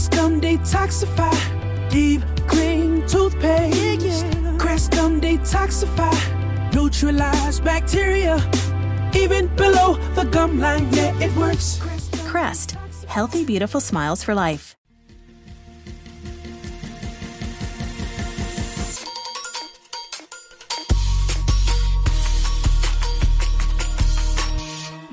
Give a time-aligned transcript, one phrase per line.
[0.00, 4.24] Crest Gum detoxify, deep clean toothpaste.
[4.58, 8.40] Crest Gum detoxify, neutralize bacteria,
[9.14, 10.90] even below the gum line.
[10.94, 11.82] Yeah, it works.
[12.24, 12.78] Crest,
[13.08, 14.74] healthy, beautiful smiles for life.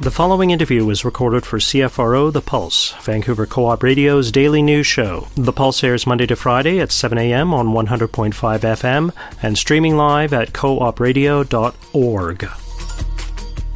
[0.07, 4.87] The following interview was recorded for CFRO The Pulse, Vancouver Co op Radio's daily news
[4.87, 5.27] show.
[5.35, 7.53] The Pulse airs Monday to Friday at 7 a.m.
[7.53, 9.11] on 100.5 FM
[9.43, 12.49] and streaming live at coopradio.org.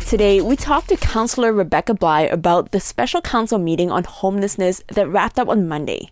[0.07, 5.09] Today, we talked to Councillor Rebecca Bligh about the special council meeting on homelessness that
[5.09, 6.11] wrapped up on Monday.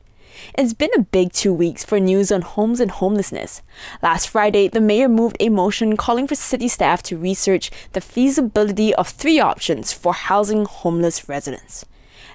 [0.57, 3.61] It's been a big two weeks for news on homes and homelessness.
[4.01, 8.93] Last Friday, the mayor moved a motion calling for city staff to research the feasibility
[8.95, 11.85] of three options for housing homeless residents.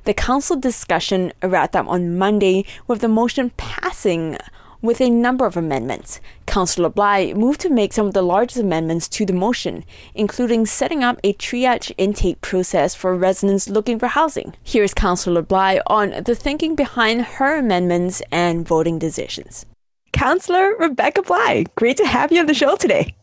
[0.04, 4.36] The council discussion wrapped up on Monday with the motion passing
[4.84, 6.20] with a number of amendments.
[6.46, 9.82] Councillor Bligh moved to make some of the largest amendments to the motion,
[10.14, 14.54] including setting up a triage intake process for residents looking for housing.
[14.62, 19.64] Here's Councillor Bligh on the thinking behind her amendments and voting decisions.
[20.12, 23.14] Councillor Rebecca Bligh, great to have you on the show today.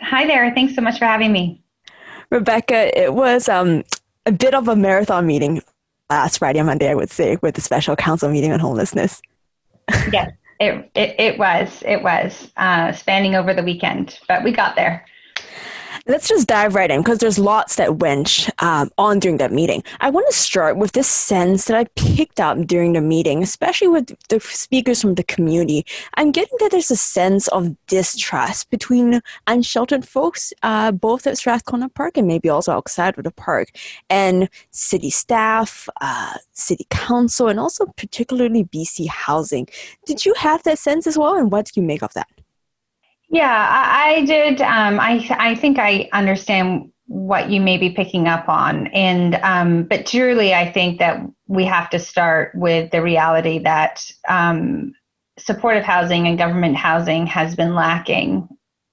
[0.00, 0.52] Hi there.
[0.54, 1.62] Thanks so much for having me.
[2.30, 3.84] Rebecca, it was um,
[4.26, 5.62] a bit of a marathon meeting
[6.10, 9.22] last Friday and Monday, I would say, with the special council meeting on homelessness.
[10.12, 10.30] yes.
[10.58, 15.06] It, it, it was, it was uh, spanning over the weekend, but we got there.
[16.08, 19.82] Let's just dive right in because there's lots that went um, on during that meeting.
[19.98, 23.88] I want to start with this sense that I picked up during the meeting, especially
[23.88, 25.84] with the speakers from the community.
[26.14, 31.88] I'm getting that there's a sense of distrust between unsheltered folks, uh, both at Strathcona
[31.88, 33.70] Park and maybe also outside of the park,
[34.08, 39.66] and city staff, uh, city council, and also particularly BC Housing.
[40.04, 42.28] Did you have that sense as well, and what do you make of that?
[43.28, 44.60] Yeah, I, I did.
[44.60, 49.84] Um, I I think I understand what you may be picking up on, and um,
[49.84, 54.92] but truly, I think that we have to start with the reality that um,
[55.38, 58.48] supportive housing and government housing has been lacking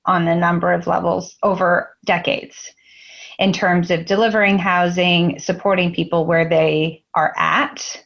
[0.05, 2.71] on a number of levels over decades
[3.39, 8.03] in terms of delivering housing, supporting people where they are at,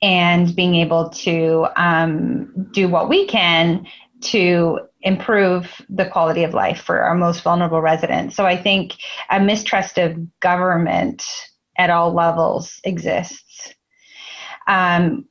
[0.00, 3.86] and being able to um, do what we can
[4.20, 8.36] to improve the quality of life for our most vulnerable residents.
[8.36, 8.94] So I think
[9.30, 11.24] a mistrust of government
[11.78, 13.74] at all levels exists.
[14.66, 15.26] Um,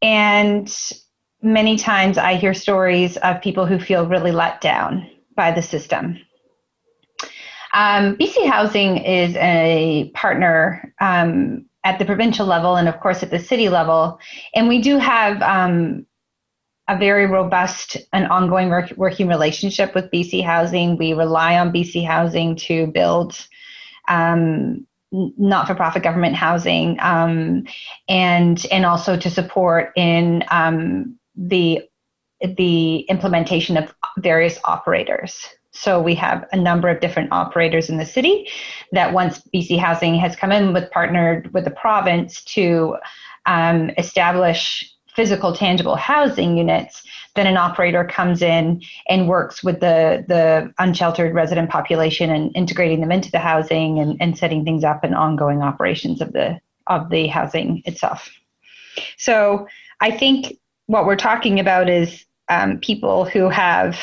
[0.00, 0.74] and
[1.42, 6.18] many times I hear stories of people who feel really let down by the system.
[7.74, 13.30] Um, BC Housing is a partner um, at the provincial level and, of course, at
[13.30, 14.18] the city level.
[14.54, 16.06] And we do have um,
[16.88, 20.96] a very robust and ongoing work, working relationship with BC Housing.
[20.96, 23.46] We rely on BC Housing to build
[24.08, 27.64] um, not-for-profit government housing um,
[28.08, 31.82] and and also to support in um, the
[32.56, 35.46] the implementation of various operators.
[35.72, 38.48] So we have a number of different operators in the city
[38.92, 42.96] that once BC Housing has come in with partnered with the province to
[43.46, 44.84] um, establish
[45.18, 47.02] physical tangible housing units
[47.34, 53.00] then an operator comes in and works with the the unsheltered resident population and integrating
[53.00, 57.10] them into the housing and, and setting things up and ongoing operations of the of
[57.10, 58.30] the housing itself.
[59.16, 59.66] So
[60.00, 63.98] i think what we're talking about is um, people who have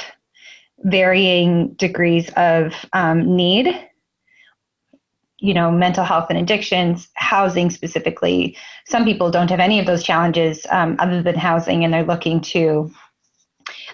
[0.80, 3.68] varying degrees of um, need
[5.40, 8.58] you know, mental health and addictions, housing specifically.
[8.86, 12.40] Some people don't have any of those challenges um, other than housing, and they're looking
[12.42, 12.92] to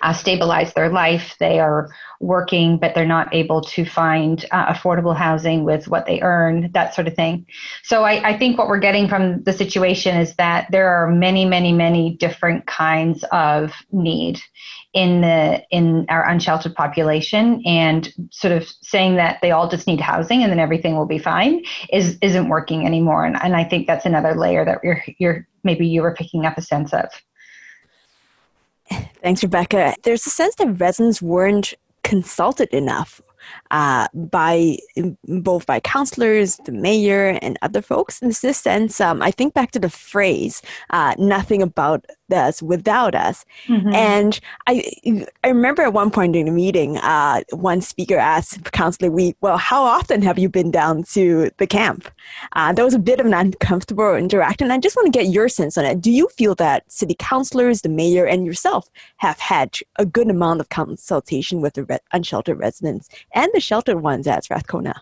[0.01, 1.35] uh, stabilize their life.
[1.39, 1.89] They are
[2.19, 6.93] working, but they're not able to find uh, affordable housing with what they earn, that
[6.93, 7.45] sort of thing.
[7.83, 11.45] So I, I think what we're getting from the situation is that there are many,
[11.45, 14.39] many, many different kinds of need
[14.93, 20.01] in the in our unsheltered population and sort of saying that they all just need
[20.01, 23.87] housing and then everything will be fine is isn't working anymore and, and i think
[23.87, 27.05] that's another layer that you're you're maybe you were picking up a sense of
[29.23, 31.73] thanks rebecca there's a sense that residents weren't
[32.03, 33.21] consulted enough
[33.71, 34.77] uh, by
[35.25, 38.21] both by counselors, the mayor, and other folks.
[38.21, 40.61] In this sense, um, I think back to the phrase
[40.91, 43.45] uh, "nothing about us without us.
[43.67, 43.93] Mm-hmm.
[43.93, 44.93] And I
[45.43, 49.57] I remember at one point in the meeting, uh, one speaker asked Councillor Wiebe, well,
[49.57, 52.09] how often have you been down to the camp?
[52.53, 54.71] Uh, there was a bit of an uncomfortable interaction.
[54.71, 56.01] I just want to get your sense on it.
[56.01, 60.59] Do you feel that city councillors, the mayor, and yourself have had a good amount
[60.59, 65.01] of consultation with the re- unsheltered residents and the sheltered ones at Strathcona?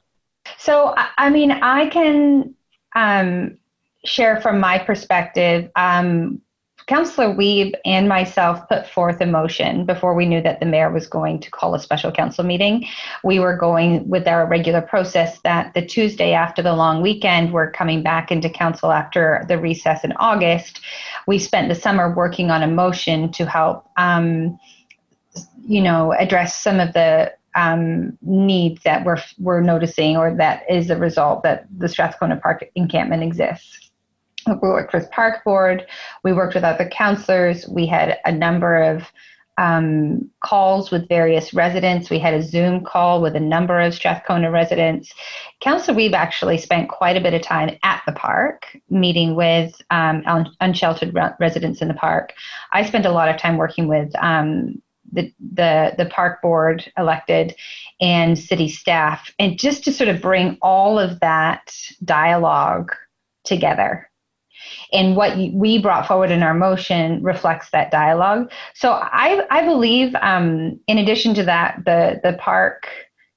[0.57, 2.55] So, I mean, I can
[2.95, 3.57] um,
[4.05, 5.69] share from my perspective.
[5.75, 6.41] Um,
[6.89, 11.05] Councillor Wiebe and myself put forth a motion before we knew that the mayor was
[11.05, 12.87] going to call a special council meeting.
[13.23, 17.69] We were going with our regular process that the Tuesday after the long weekend, we're
[17.69, 20.81] coming back into council after the recess in August.
[21.27, 24.59] We spent the summer working on a motion to help, um,
[25.63, 30.89] you know, address some of the um, needs that we're, we're noticing or that is
[30.89, 33.88] a result that the Strathcona Park encampment exists.
[34.61, 35.85] We worked with Park Board,
[36.23, 39.11] we worked with other counselors, we had a number of
[39.59, 42.09] um, calls with various residents.
[42.09, 45.13] We had a Zoom call with a number of Strathcona residents.
[45.59, 50.23] Councillor Wiebe actually spent quite a bit of time at the park meeting with um,
[50.25, 52.31] un- unsheltered re- residents in the park.
[52.71, 54.81] I spent a lot of time working with um,
[55.11, 57.53] the, the, the park board elected
[57.99, 61.75] and city staff, and just to sort of bring all of that
[62.05, 62.93] dialogue
[63.43, 64.08] together.
[64.91, 68.51] And what we brought forward in our motion reflects that dialogue.
[68.73, 72.87] So I, I believe, um, in addition to that, the the park,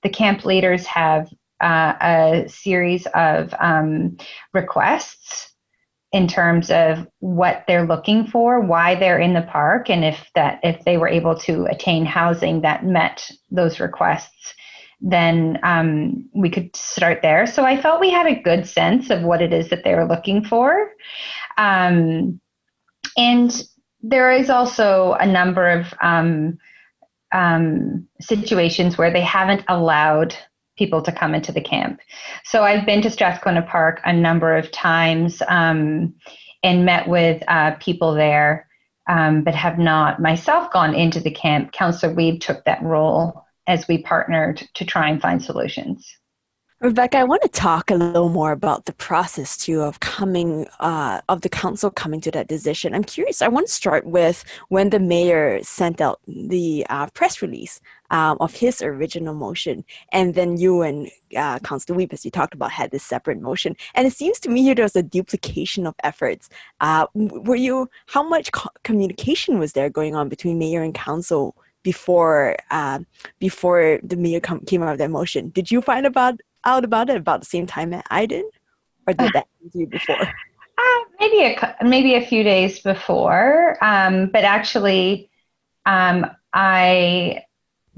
[0.02, 1.28] the camp leaders have
[1.60, 4.16] uh, a series of um,
[4.52, 5.52] requests
[6.12, 10.60] in terms of what they're looking for, why they're in the park, and if that
[10.62, 14.54] if they were able to attain housing that met those requests,
[15.00, 17.46] then um, we could start there.
[17.46, 20.08] So I felt we had a good sense of what it is that they were
[20.08, 20.92] looking for,
[21.56, 22.40] um,
[23.16, 23.62] and
[24.02, 26.58] there is also a number of um,
[27.32, 30.36] um situations where they haven't allowed
[30.76, 32.00] people to come into the camp.
[32.44, 36.14] So I've been to Strathcona Park a number of times um,
[36.62, 38.68] and met with uh, people there,
[39.08, 41.72] um, but have not myself gone into the camp.
[41.72, 46.16] Councillor Wiebe took that role as we partnered to try and find solutions.
[46.82, 51.20] Rebecca, I want to talk a little more about the process too of coming uh,
[51.28, 52.92] of the council coming to that decision.
[52.92, 53.40] I'm curious.
[53.40, 57.80] I want to start with when the mayor sent out the uh, press release
[58.10, 62.52] um, of his original motion, and then you and uh, Councilor Wiebe, as you talked
[62.52, 63.76] about, had this separate motion.
[63.94, 66.48] And it seems to me here there was a duplication of efforts.
[66.80, 67.88] Uh, were you?
[68.06, 71.54] How much co- communication was there going on between mayor and council?
[71.84, 73.00] Before uh,
[73.40, 77.10] before the mayor com- came out of that motion, did you find about out about
[77.10, 78.44] it about the same time that I did,
[79.06, 80.16] or did that you before?
[80.78, 85.30] Uh, maybe a maybe a few days before, um, but actually,
[85.84, 86.24] um,
[86.54, 87.44] I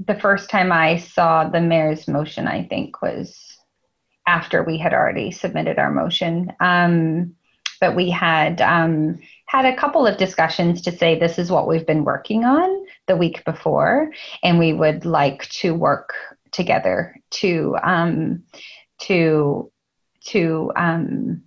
[0.05, 3.57] the first time I saw the mayor's motion, I think was
[4.27, 6.51] after we had already submitted our motion.
[6.59, 7.35] Um,
[7.79, 11.85] but we had um, had a couple of discussions to say this is what we've
[11.85, 14.11] been working on the week before,
[14.43, 16.13] and we would like to work
[16.55, 18.43] together to um,
[19.01, 19.71] to
[20.27, 21.43] to um,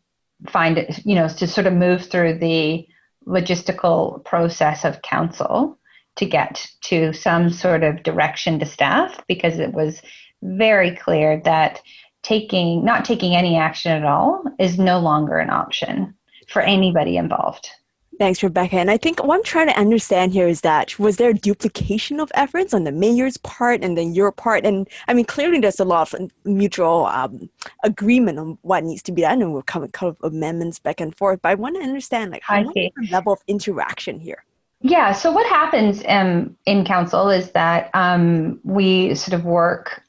[0.49, 2.87] find it, you know, to sort of move through the
[3.27, 5.79] logistical process of council
[6.17, 10.01] to get to some sort of direction to staff because it was
[10.43, 11.81] very clear that
[12.23, 16.15] taking not taking any action at all is no longer an option
[16.49, 17.69] for anybody involved.
[18.19, 18.77] Thanks, Rebecca.
[18.77, 22.33] And I think what I'm trying to understand here is that was there duplication of
[22.35, 24.67] efforts on the mayor's part and then your part?
[24.67, 27.49] And I mean, clearly there's a lot of mutual um,
[27.85, 31.17] agreement on what needs to be done, and we're coming kind of amendments back and
[31.17, 31.41] forth.
[31.43, 34.45] But I want to understand like how the level of interaction here.
[34.81, 35.13] Yeah.
[35.13, 40.03] So what happens um, in council is that um, we sort of work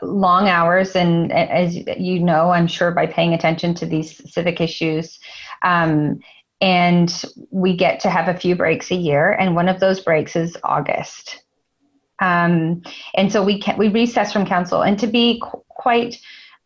[0.00, 5.18] long hours, and as you know, I'm sure by paying attention to these civic issues.
[5.62, 6.20] Um,
[6.64, 10.34] and we get to have a few breaks a year, and one of those breaks
[10.34, 11.44] is August.
[12.20, 12.82] Um,
[13.14, 16.18] and so we can, we recess from council, and to be qu- quite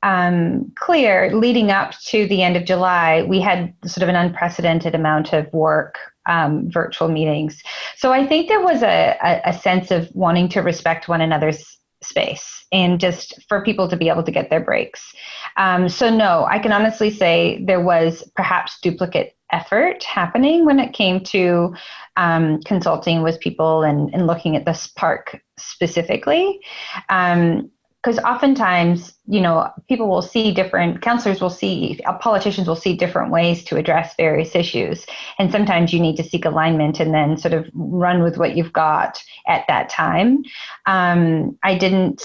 [0.04, 4.94] um, clear, leading up to the end of July, we had sort of an unprecedented
[4.94, 7.60] amount of work, um, virtual meetings.
[7.96, 11.77] So I think there was a, a, a sense of wanting to respect one another's
[12.02, 15.12] space and just for people to be able to get their breaks.
[15.56, 20.92] Um, so, no, I can honestly say there was perhaps duplicate effort happening when it
[20.92, 21.74] came to
[22.16, 26.60] um, consulting with people and, and looking at this park specifically.
[27.08, 27.70] Um,
[28.02, 32.96] because oftentimes, you know, people will see different, counselors will see, uh, politicians will see
[32.96, 35.04] different ways to address various issues.
[35.38, 38.72] And sometimes you need to seek alignment and then sort of run with what you've
[38.72, 40.44] got at that time.
[40.86, 42.22] Um, I didn't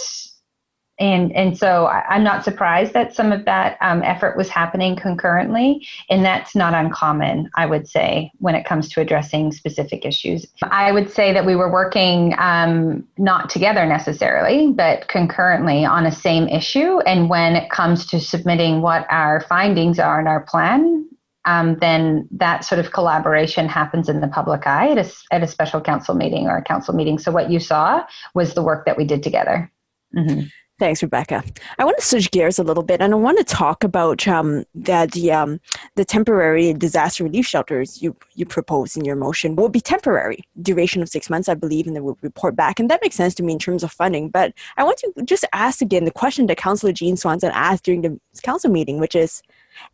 [1.00, 4.96] and and so I, am not surprised that some of that um, effort was happening
[4.96, 10.46] concurrently, and that's not uncommon, I would say, when it comes to addressing specific issues.
[10.62, 16.12] I would say that we were working um, not together necessarily, but concurrently on a
[16.12, 17.00] same issue.
[17.00, 21.10] And when it comes to submitting what our findings are in our plan,
[21.46, 25.48] um, then that sort of collaboration happens in the public eye at a, at a
[25.48, 27.18] special council meeting or a council meeting.
[27.18, 29.72] So what you saw was the work that we did together.
[30.16, 30.48] Mm-hmm.
[30.84, 31.42] Thanks, Rebecca.
[31.80, 34.66] I want to switch gears a little bit, and I want to talk about um,
[34.76, 35.62] that the um,
[35.96, 41.02] the temporary disaster relief shelters you you propose in your motion will be temporary, duration
[41.02, 43.44] of six months, I believe, and they will report back, and that makes sense to
[43.44, 44.28] me in terms of funding.
[44.28, 48.02] But I want to just ask again the question that Councillor Jean Swanson asked during
[48.02, 49.42] the council meeting, which is,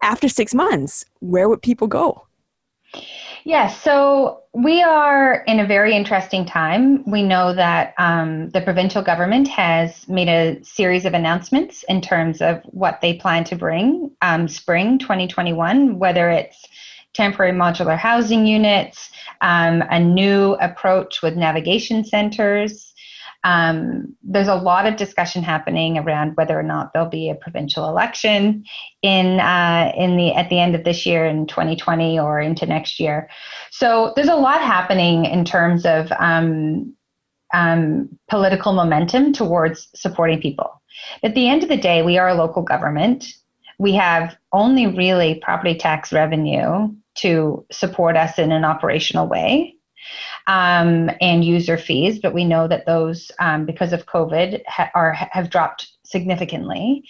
[0.02, 2.26] after six months, where would people go?
[3.46, 7.10] Yes, so we are in a very interesting time.
[7.10, 12.42] We know that um, the provincial government has made a series of announcements in terms
[12.42, 16.66] of what they plan to bring um, spring 2021, whether it's
[17.14, 19.10] temporary modular housing units,
[19.42, 22.89] um, a new approach with navigation centers,
[23.44, 27.88] um, there's a lot of discussion happening around whether or not there'll be a provincial
[27.88, 28.66] election
[29.02, 33.00] in uh, in the at the end of this year in 2020 or into next
[33.00, 33.30] year.
[33.72, 36.94] So there's a lot happening in terms of um,
[37.54, 40.82] um, political momentum towards supporting people.
[41.24, 43.26] At the end of the day, we are a local government.
[43.78, 49.79] We have only really property tax revenue to support us in an operational way
[50.50, 55.14] um, and user fees, but we know that those, um, because of COVID, ha- are
[55.14, 57.04] have dropped significantly,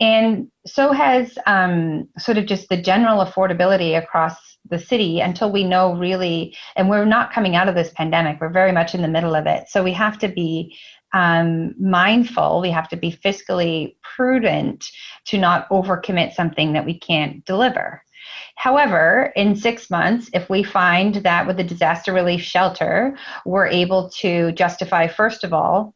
[0.00, 4.34] and so has um, sort of just the general affordability across
[4.68, 8.40] the city until we know really, and we're not coming out of this pandemic.
[8.40, 10.76] We're very much in the middle of it, so we have to be
[11.14, 12.60] um, mindful.
[12.60, 14.84] We have to be fiscally prudent
[15.26, 18.02] to not overcommit something that we can't deliver.
[18.60, 24.10] However, in six months, if we find that with the disaster relief shelter, we're able
[24.18, 25.94] to justify, first of all,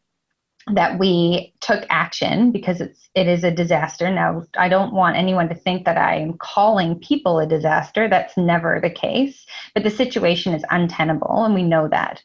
[0.73, 4.11] that we took action because it's it is a disaster.
[4.11, 8.09] Now, I don't want anyone to think that I am calling people a disaster.
[8.09, 9.45] That's never the case.
[9.75, 12.23] But the situation is untenable, and we know that.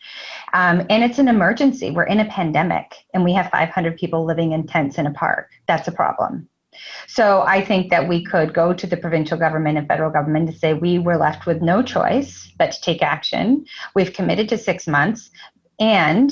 [0.53, 1.91] Um, and it's an emergency.
[1.91, 5.49] We're in a pandemic, and we have 500 people living in tents in a park.
[5.67, 6.47] That's a problem.
[7.07, 10.57] So I think that we could go to the provincial government and federal government to
[10.57, 13.65] say we were left with no choice but to take action.
[13.95, 15.29] We've committed to six months,
[15.79, 16.31] and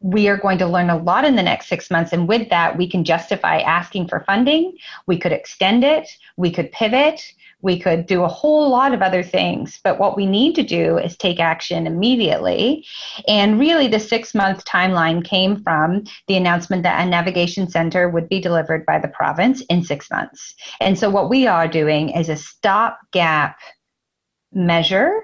[0.00, 2.12] we are going to learn a lot in the next six months.
[2.12, 4.76] And with that, we can justify asking for funding.
[5.06, 6.08] We could extend it.
[6.36, 7.22] We could pivot.
[7.62, 10.98] We could do a whole lot of other things, but what we need to do
[10.98, 12.84] is take action immediately.
[13.28, 18.28] And really, the six month timeline came from the announcement that a navigation center would
[18.28, 20.54] be delivered by the province in six months.
[20.80, 23.58] And so, what we are doing is a stopgap
[24.52, 25.22] measure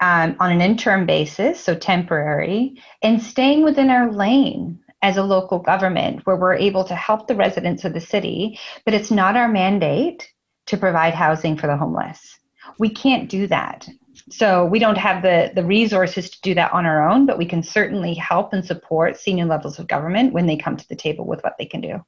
[0.00, 5.58] um, on an interim basis, so temporary, and staying within our lane as a local
[5.58, 9.48] government where we're able to help the residents of the city, but it's not our
[9.48, 10.32] mandate
[10.66, 12.38] to provide housing for the homeless.
[12.78, 13.88] We can't do that.
[14.30, 17.46] So we don't have the, the resources to do that on our own, but we
[17.46, 21.26] can certainly help and support senior levels of government when they come to the table
[21.26, 22.04] with what they can do.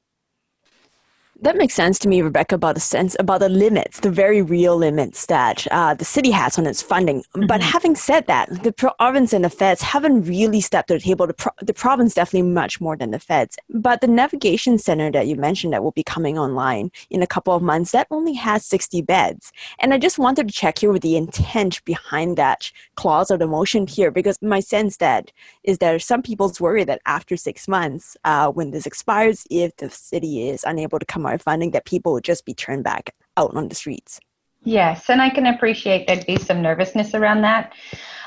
[1.41, 4.77] That makes sense to me, Rebecca, about the sense about the limits, the very real
[4.77, 7.23] limits that uh, the city has on its funding.
[7.23, 7.47] Mm-hmm.
[7.47, 11.27] But having said that, the province and the feds haven't really stepped to the table.
[11.27, 13.57] The, pro- the province definitely much more than the feds.
[13.69, 17.53] But the navigation center that you mentioned that will be coming online in a couple
[17.53, 19.51] of months, that only has 60 beds.
[19.79, 23.47] And I just wanted to check here with the intent behind that clause of the
[23.47, 25.33] motion here, because my sense that
[25.65, 29.89] is that some people's worry that after six months, uh, when this expires, if the
[29.89, 33.55] city is unable to come more funding that people would just be turned back out
[33.55, 34.19] on the streets.
[34.63, 37.73] Yes, and I can appreciate there'd be some nervousness around that.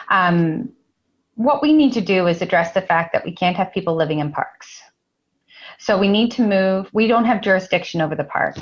[0.08, 0.70] Um,
[1.34, 4.18] what we need to do is address the fact that we can't have people living
[4.18, 4.82] in parks.
[5.78, 8.56] So we need to move, we don't have jurisdiction over the park.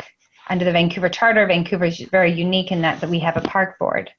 [0.49, 3.79] Under the Vancouver Charter, Vancouver is very unique in that, that we have a park
[3.79, 4.11] board.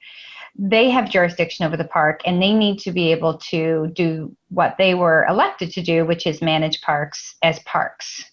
[0.57, 4.75] They have jurisdiction over the park and they need to be able to do what
[4.79, 8.23] they were elected to do, which is manage parks as parks.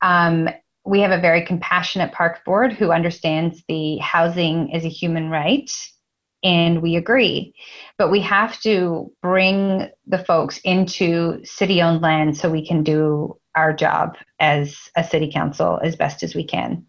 [0.00, 0.48] Um,
[0.84, 5.70] we have a very compassionate park board who understands the housing is a human right
[6.44, 7.54] and we agree
[7.98, 13.36] but we have to bring the folks into city owned land so we can do
[13.54, 16.84] our job as a city council as best as we can.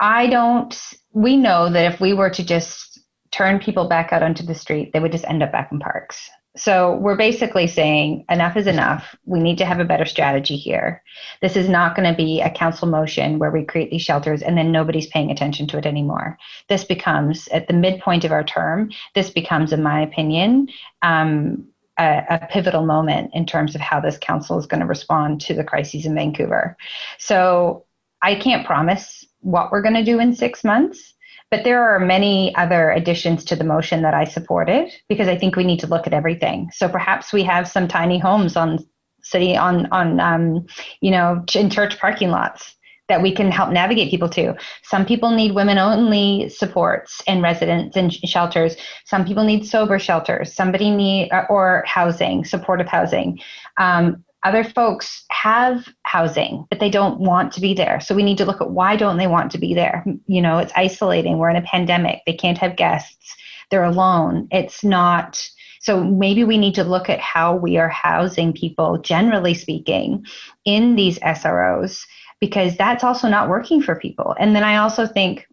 [0.00, 0.78] I don't,
[1.12, 3.00] we know that if we were to just
[3.30, 6.28] turn people back out onto the street, they would just end up back in parks.
[6.54, 9.16] So we're basically saying enough is enough.
[9.24, 11.02] We need to have a better strategy here.
[11.40, 14.56] This is not going to be a council motion where we create these shelters and
[14.56, 16.36] then nobody's paying attention to it anymore.
[16.68, 20.68] This becomes, at the midpoint of our term, this becomes, in my opinion,
[21.00, 21.66] um,
[21.98, 25.54] a, a, pivotal moment in terms of how this council is going to respond to
[25.54, 26.76] the crises in Vancouver.
[27.18, 27.86] So
[28.20, 31.14] I can't promise what we're going to do in six months.
[31.52, 35.54] But there are many other additions to the motion that I supported because I think
[35.54, 36.70] we need to look at everything.
[36.72, 38.78] So perhaps we have some tiny homes on
[39.22, 40.66] city on on um,
[41.02, 42.74] you know in church parking lots
[43.08, 44.54] that we can help navigate people to.
[44.84, 48.74] Some people need women only supports and residents and shelters.
[49.04, 50.54] Some people need sober shelters.
[50.54, 53.38] Somebody need or housing, supportive housing.
[53.76, 58.00] Um, other folks have housing but they don't want to be there.
[58.00, 60.04] So we need to look at why don't they want to be there?
[60.26, 61.38] You know it's isolating.
[61.38, 62.20] We're in a pandemic.
[62.26, 63.34] They can't have guests.
[63.70, 64.48] They're alone.
[64.50, 65.42] It's not
[65.80, 70.24] so maybe we need to look at how we are housing people generally speaking
[70.64, 72.04] in these sros
[72.40, 74.34] because that's also not working for people.
[74.38, 75.46] And then i also think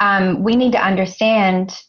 [0.00, 1.80] um, we need to understand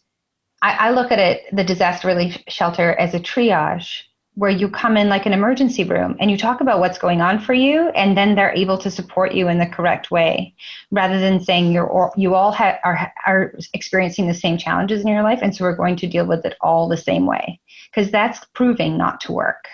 [0.62, 4.01] I, I look at it the disaster relief shelter as a triage
[4.36, 7.39] where you come in like an emergency room and you talk about what's going on
[7.39, 10.54] for you and then they're able to support you in the correct way
[10.92, 15.08] rather than saying you're all, you all ha- are are experiencing the same challenges in
[15.08, 17.60] your life and so we're going to deal with it all the same way.
[17.89, 19.68] Because that's proving not to work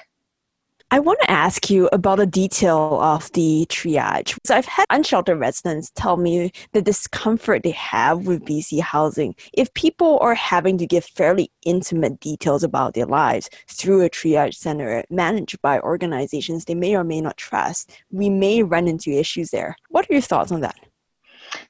[0.93, 4.37] I want to ask you about the detail of the triage.
[4.43, 9.33] So I've had unsheltered residents tell me the discomfort they have with BC housing.
[9.53, 14.55] If people are having to give fairly intimate details about their lives through a triage
[14.55, 19.51] center managed by organizations they may or may not trust, we may run into issues
[19.51, 19.77] there.
[19.91, 20.75] What are your thoughts on that?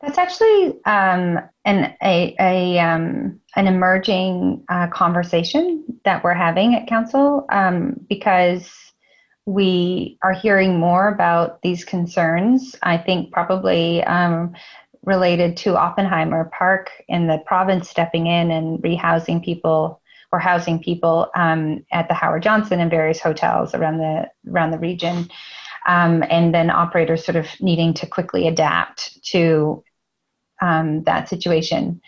[0.02, 6.88] That's actually um, an a, a um, an emerging uh, conversation that we're having at
[6.88, 8.91] council um, because
[9.46, 12.76] we are hearing more about these concerns.
[12.84, 14.54] I think probably um,
[15.04, 21.30] related to Oppenheimer Park and the province stepping in and rehousing people or housing people
[21.36, 25.30] um, at the Howard Johnson and various hotels around the around the region,
[25.88, 29.84] um, and then operators sort of needing to quickly adapt to
[30.62, 32.00] um, that situation.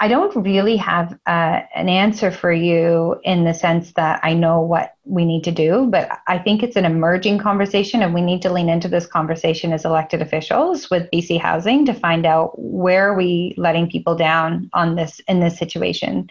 [0.00, 4.60] I don't really have uh, an answer for you in the sense that I know
[4.60, 8.40] what we need to do, but I think it's an emerging conversation, and we need
[8.42, 13.10] to lean into this conversation as elected officials with BC Housing to find out where
[13.10, 16.30] are we letting people down on this in this situation.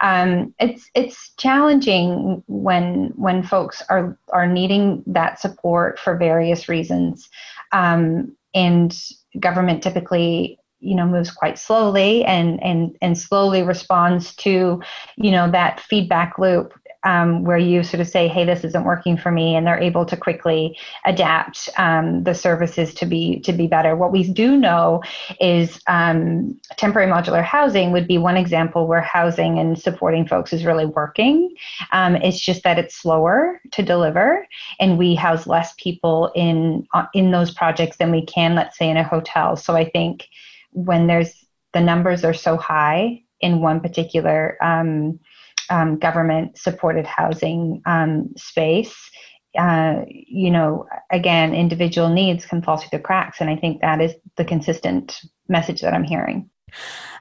[0.00, 7.28] Um, it's it's challenging when when folks are are needing that support for various reasons,
[7.72, 8.98] um, and
[9.38, 14.82] government typically you know moves quite slowly and and and slowly responds to
[15.16, 19.16] you know that feedback loop um, where you sort of say hey this isn't working
[19.16, 23.66] for me and they're able to quickly adapt um, the services to be to be
[23.66, 23.96] better.
[23.96, 25.02] What we do know
[25.40, 30.64] is um, temporary modular housing would be one example where housing and supporting folks is
[30.64, 31.54] really working.
[31.90, 34.46] Um, it's just that it's slower to deliver
[34.78, 38.88] and we house less people in uh, in those projects than we can let's say
[38.88, 39.56] in a hotel.
[39.56, 40.28] So i think
[40.72, 41.34] when there's
[41.72, 45.18] the numbers are so high in one particular um,
[45.70, 48.94] um, government supported housing um, space,
[49.58, 53.40] uh, you know, again, individual needs can fall through the cracks.
[53.40, 56.50] And I think that is the consistent message that I'm hearing.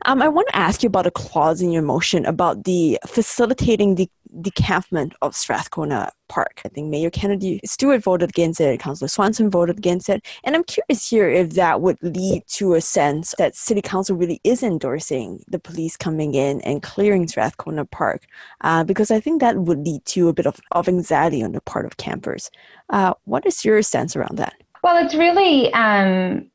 [0.06, 3.96] Um, I want to ask you about a clause in your motion about the facilitating
[3.96, 4.10] the
[4.40, 6.62] decampment of Strathcona Park.
[6.64, 10.26] I think Mayor Kennedy Stewart voted against it, Councillor Swanson voted against it.
[10.44, 14.40] And I'm curious here if that would lead to a sense that City Council really
[14.44, 18.26] is endorsing the police coming in and clearing Strathcona Park,
[18.62, 21.62] uh, because I think that would lead to a bit of, of anxiety on the
[21.62, 22.50] part of campers.
[22.90, 24.54] Uh, what is your sense around that?
[24.84, 26.50] Well, it's really um,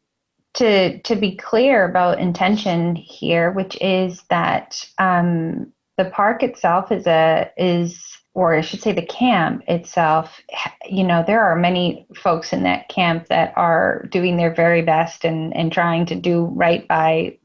[0.57, 7.07] to to be clear about intention here, which is that um, the park itself is
[7.07, 10.43] a is or I should say the camp itself,
[10.85, 15.25] you know, there are many folks in that camp that are doing their very best
[15.25, 17.39] and, and trying to do right by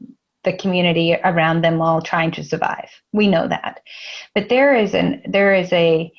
[0.44, 2.90] the community around them while trying to survive.
[3.10, 3.80] We know that.
[4.34, 6.12] But there is an there is a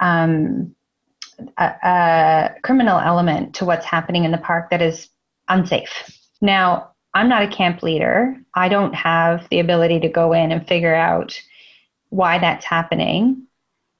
[0.00, 0.74] um,
[1.58, 5.10] a, a criminal element to what's happening in the park that is
[5.48, 6.10] unsafe.
[6.44, 8.36] Now, I'm not a camp leader.
[8.54, 11.40] I don't have the ability to go in and figure out
[12.10, 13.46] why that's happening,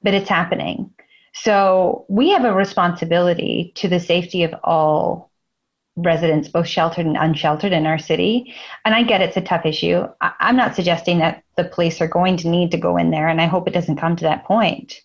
[0.03, 0.91] but it's happening.
[1.33, 5.31] So we have a responsibility to the safety of all
[5.95, 8.53] residents, both sheltered and unsheltered in our city.
[8.85, 10.05] And I get it's a tough issue.
[10.21, 13.27] I- am not suggesting that the police are going to need to go in there,
[13.27, 15.01] and I hope it doesn't come to that point.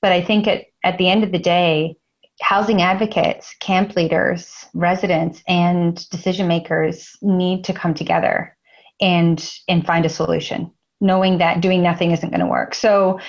[0.00, 1.96] But I think at, at the end of the day,
[2.40, 8.56] housing advocates, camp leaders, residents, and decision makers need to come together
[9.00, 10.70] and and find a solution,
[11.00, 12.74] knowing that doing nothing isn't going to work.
[12.74, 13.20] So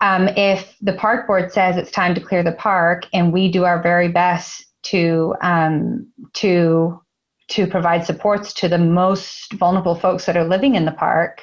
[0.00, 3.64] um, if the park board says it's time to clear the park and we do
[3.64, 7.00] our very best to um, to
[7.48, 11.42] to provide supports to the most vulnerable folks that are living in the park,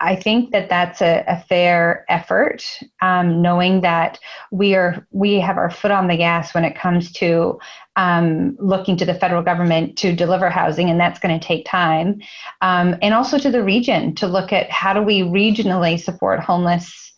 [0.00, 2.64] I think that that's a, a fair effort,
[3.02, 4.18] um, knowing that
[4.50, 7.58] we are we have our foot on the gas when it comes to
[7.96, 12.20] um, looking to the federal government to deliver housing, and that's going to take time,
[12.60, 17.08] um, and also to the region to look at how do we regionally support homeless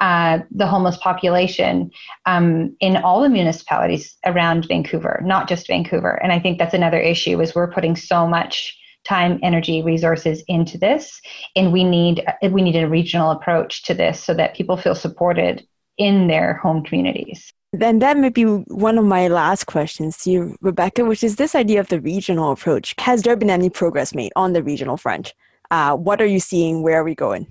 [0.00, 1.90] uh, the homeless population
[2.26, 6.20] um, in all the municipalities around Vancouver, not just Vancouver.
[6.22, 10.76] And I think that's another issue is we're putting so much time, energy, resources into
[10.78, 11.20] this,
[11.54, 15.66] and we need we need a regional approach to this so that people feel supported
[15.98, 17.52] in their home communities.
[17.72, 21.54] Then that may be one of my last questions to you, Rebecca, which is this
[21.54, 22.94] idea of the regional approach.
[22.98, 25.34] Has there been any progress made on the regional front?
[25.70, 26.82] Uh, what are you seeing?
[26.82, 27.46] Where are we going?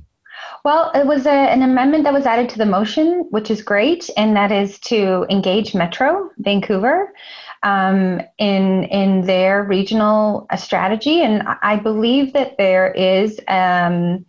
[0.63, 4.09] Well, it was a, an amendment that was added to the motion, which is great,
[4.17, 7.13] and that is to engage Metro Vancouver
[7.63, 11.21] um, in in their regional uh, strategy.
[11.21, 14.25] And I believe that there is um,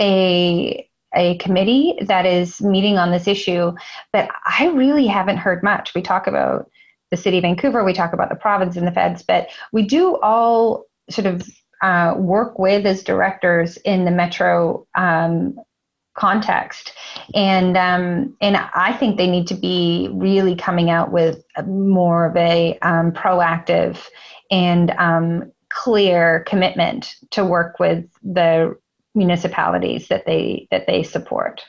[0.00, 3.72] a a committee that is meeting on this issue,
[4.12, 5.92] but I really haven't heard much.
[5.94, 6.70] We talk about
[7.10, 10.16] the city of Vancouver, we talk about the province and the feds, but we do
[10.18, 11.48] all sort of
[11.82, 15.58] uh, work with as directors in the metro um,
[16.14, 16.92] context.
[17.34, 22.36] And um, and I think they need to be really coming out with more of
[22.36, 24.06] a um, proactive
[24.50, 28.76] and um, clear commitment to work with the
[29.14, 31.62] municipalities that they that they support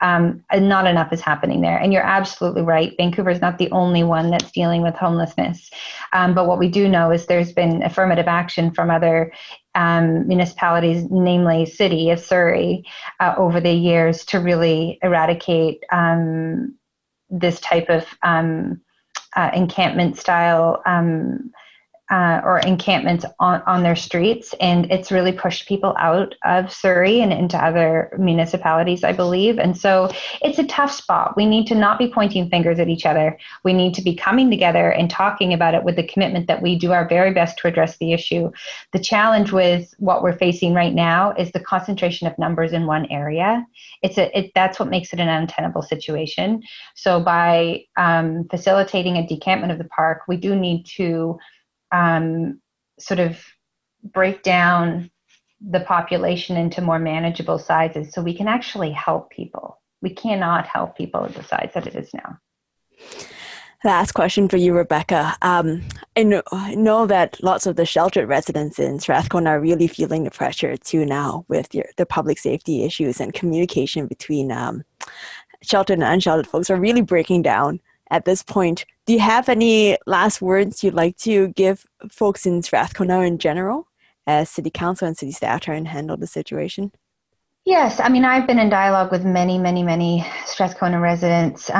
[0.00, 1.78] um, not enough is happening there.
[1.78, 2.94] And you're absolutely right.
[2.96, 5.70] Vancouver is not the only one that's dealing with homelessness.
[6.12, 9.32] Um, but what we do know is there's been affirmative action from other
[9.74, 12.84] um, municipalities, namely City of Surrey,
[13.20, 16.74] uh, over the years to really eradicate um,
[17.28, 18.80] this type of um,
[19.36, 21.52] uh, encampment style um,
[22.10, 24.52] uh, or encampments on, on their streets.
[24.60, 29.58] And it's really pushed people out of Surrey and into other municipalities, I believe.
[29.58, 30.10] And so
[30.42, 31.36] it's a tough spot.
[31.36, 33.38] We need to not be pointing fingers at each other.
[33.64, 36.76] We need to be coming together and talking about it with the commitment that we
[36.76, 38.50] do our very best to address the issue.
[38.92, 43.06] The challenge with what we're facing right now is the concentration of numbers in one
[43.06, 43.64] area.
[44.02, 46.62] It's a, it, that's what makes it an untenable situation.
[46.94, 51.38] So by um, facilitating a decampment of the park, we do need to
[51.92, 52.60] um,
[52.98, 53.38] sort of
[54.02, 55.10] break down
[55.60, 59.80] the population into more manageable sizes so we can actually help people.
[60.00, 62.38] We cannot help people at the size that it is now.
[63.82, 65.36] Last question for you, Rebecca.
[65.40, 65.82] Um,
[66.14, 70.30] I, know, know that lots of the sheltered residents in Strathcona are really feeling the
[70.30, 74.84] pressure too now with your, the public safety issues and communication between um,
[75.62, 78.84] sheltered and unsheltered folks are really breaking down at this point.
[79.06, 83.86] Do you have any last words you'd like to give folks in Strathcona in general
[84.26, 86.92] as city council and city staff try and handle the situation?
[87.64, 91.70] Yes, I mean, I've been in dialogue with many, many, many Strathcona residents.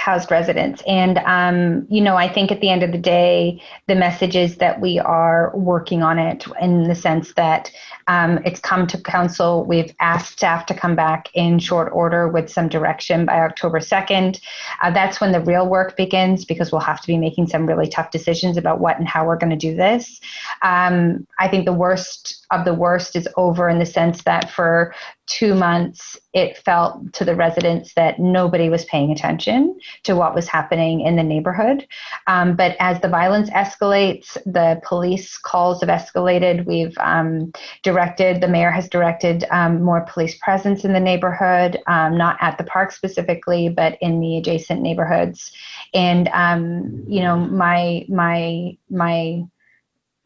[0.00, 0.82] Housed residents.
[0.86, 4.56] And, um, you know, I think at the end of the day, the message is
[4.56, 7.70] that we are working on it in the sense that
[8.06, 9.62] um, it's come to council.
[9.66, 14.40] We've asked staff to come back in short order with some direction by October 2nd.
[14.82, 17.86] Uh, that's when the real work begins because we'll have to be making some really
[17.86, 20.18] tough decisions about what and how we're going to do this.
[20.62, 24.94] Um, I think the worst of the worst is over in the sense that for
[25.26, 30.48] two months, it felt to the residents that nobody was paying attention to what was
[30.48, 31.86] happening in the neighborhood.
[32.26, 36.66] Um, but as the violence escalates, the police calls have escalated.
[36.66, 42.18] We've um, directed, the mayor has directed um, more police presence in the neighborhood, um,
[42.18, 45.52] not at the park specifically, but in the adjacent neighborhoods.
[45.94, 49.44] And um, you know, my my my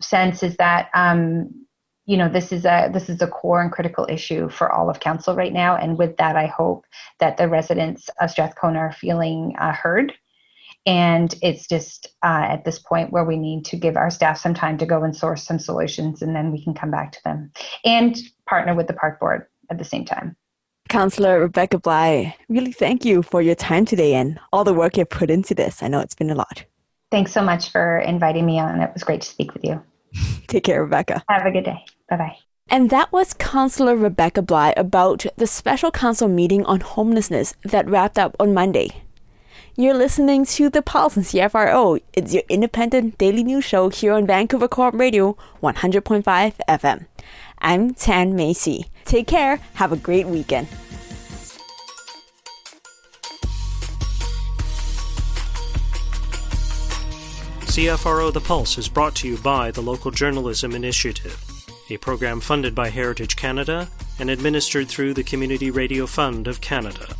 [0.00, 1.63] sense is that um,
[2.06, 5.00] you know this is a this is a core and critical issue for all of
[5.00, 6.84] council right now and with that i hope
[7.18, 10.12] that the residents of strathcona are feeling uh, heard
[10.86, 14.52] and it's just uh, at this point where we need to give our staff some
[14.52, 17.50] time to go and source some solutions and then we can come back to them
[17.84, 20.36] and partner with the park board at the same time
[20.90, 25.08] Councillor Rebecca Bligh, really thank you for your time today and all the work you've
[25.08, 25.82] put into this.
[25.82, 26.62] I know it's been a lot.
[27.10, 28.80] Thanks so much for inviting me on.
[28.80, 29.82] It was great to speak with you.
[30.46, 31.24] Take care, Rebecca.
[31.28, 31.84] Have a good day.
[32.08, 32.36] Bye bye.
[32.68, 38.18] And that was Councillor Rebecca Bligh about the special council meeting on homelessness that wrapped
[38.18, 39.02] up on Monday.
[39.76, 42.00] You're listening to The Pulse on CFRO.
[42.12, 46.22] It's your independent daily news show here on Vancouver Co-op Radio 100.5
[46.68, 47.06] FM.
[47.58, 48.86] I'm Tan Mei Xi.
[49.04, 49.56] Take care.
[49.74, 50.68] Have a great weekend.
[57.74, 61.43] CFRO The Pulse is brought to you by the Local Journalism Initiative,
[61.90, 67.14] a program funded by Heritage Canada and administered through the Community Radio Fund of Canada.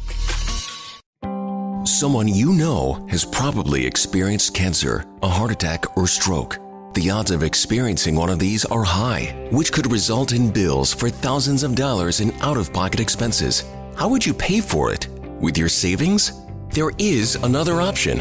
[1.87, 6.59] Someone you know has probably experienced cancer, a heart attack, or stroke.
[6.95, 11.11] The odds of experiencing one of these are high, which could result in bills for
[11.11, 13.65] thousands of dollars in out of pocket expenses.
[13.97, 15.09] How would you pay for it?
[15.41, 16.41] With your savings?
[16.71, 18.21] There is another option.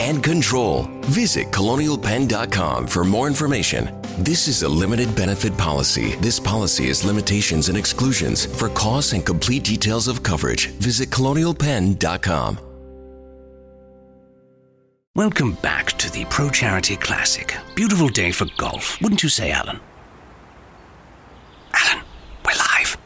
[0.00, 0.84] and control.
[1.02, 4.00] Visit colonialpenn.com for more information.
[4.18, 6.16] This is a limited benefit policy.
[6.16, 8.46] This policy has limitations and exclusions.
[8.46, 12.60] For costs and complete details of coverage, visit colonialpenn.com.
[15.16, 17.56] Welcome back to the Pro Charity Classic.
[17.74, 19.50] Beautiful day for golf, wouldn't you say?
[19.50, 19.80] Alan,
[22.44, 22.98] we're live.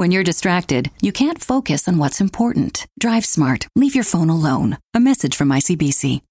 [0.00, 2.86] When you're distracted, you can't focus on what's important.
[2.98, 3.68] Drive smart.
[3.76, 4.78] Leave your phone alone.
[4.94, 6.22] A message from ICBC.